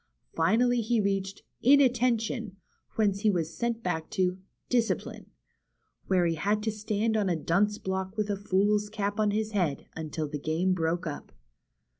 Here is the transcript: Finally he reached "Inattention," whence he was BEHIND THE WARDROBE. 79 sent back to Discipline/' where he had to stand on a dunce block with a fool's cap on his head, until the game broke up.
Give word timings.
Finally 0.33 0.81
he 0.81 0.99
reached 0.99 1.43
"Inattention," 1.61 2.55
whence 2.95 3.19
he 3.19 3.29
was 3.29 3.51
BEHIND 3.55 3.75
THE 3.75 3.79
WARDROBE. 3.81 3.83
79 3.83 3.83
sent 3.83 3.83
back 3.83 4.09
to 4.09 4.75
Discipline/' 5.15 5.29
where 6.07 6.25
he 6.25 6.33
had 6.33 6.63
to 6.63 6.71
stand 6.71 7.15
on 7.15 7.29
a 7.29 7.35
dunce 7.35 7.77
block 7.77 8.17
with 8.17 8.31
a 8.31 8.35
fool's 8.35 8.89
cap 8.89 9.19
on 9.19 9.29
his 9.29 9.51
head, 9.51 9.85
until 9.95 10.27
the 10.27 10.39
game 10.39 10.73
broke 10.73 11.05
up. 11.05 11.31